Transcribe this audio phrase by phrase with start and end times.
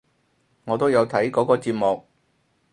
[0.65, 2.03] 我都有睇嗰個節目！